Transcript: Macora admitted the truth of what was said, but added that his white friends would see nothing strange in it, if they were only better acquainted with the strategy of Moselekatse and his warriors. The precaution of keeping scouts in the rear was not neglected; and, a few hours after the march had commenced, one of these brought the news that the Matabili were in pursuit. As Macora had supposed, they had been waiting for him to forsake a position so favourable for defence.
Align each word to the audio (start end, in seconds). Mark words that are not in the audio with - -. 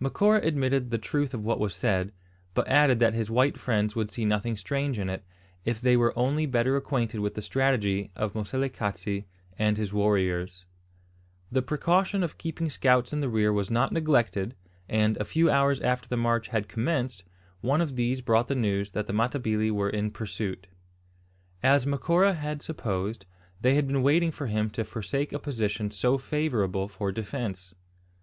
Macora 0.00 0.40
admitted 0.42 0.88
the 0.90 0.96
truth 0.96 1.34
of 1.34 1.44
what 1.44 1.60
was 1.60 1.74
said, 1.74 2.10
but 2.54 2.66
added 2.66 2.98
that 3.00 3.12
his 3.12 3.30
white 3.30 3.58
friends 3.58 3.94
would 3.94 4.10
see 4.10 4.24
nothing 4.24 4.56
strange 4.56 4.98
in 4.98 5.10
it, 5.10 5.22
if 5.66 5.82
they 5.82 5.98
were 5.98 6.18
only 6.18 6.46
better 6.46 6.76
acquainted 6.78 7.20
with 7.20 7.34
the 7.34 7.42
strategy 7.42 8.10
of 8.16 8.32
Moselekatse 8.34 9.24
and 9.58 9.76
his 9.76 9.92
warriors. 9.92 10.64
The 11.52 11.60
precaution 11.60 12.22
of 12.22 12.38
keeping 12.38 12.70
scouts 12.70 13.12
in 13.12 13.20
the 13.20 13.28
rear 13.28 13.52
was 13.52 13.70
not 13.70 13.92
neglected; 13.92 14.54
and, 14.88 15.18
a 15.18 15.26
few 15.26 15.50
hours 15.50 15.78
after 15.82 16.08
the 16.08 16.16
march 16.16 16.48
had 16.48 16.68
commenced, 16.70 17.22
one 17.60 17.82
of 17.82 17.96
these 17.96 18.22
brought 18.22 18.48
the 18.48 18.54
news 18.54 18.92
that 18.92 19.06
the 19.06 19.12
Matabili 19.12 19.70
were 19.70 19.90
in 19.90 20.10
pursuit. 20.10 20.68
As 21.62 21.84
Macora 21.84 22.32
had 22.32 22.62
supposed, 22.62 23.26
they 23.60 23.74
had 23.74 23.86
been 23.86 24.02
waiting 24.02 24.30
for 24.30 24.46
him 24.46 24.70
to 24.70 24.84
forsake 24.84 25.34
a 25.34 25.38
position 25.38 25.90
so 25.90 26.16
favourable 26.16 26.88
for 26.88 27.12
defence. 27.12 27.74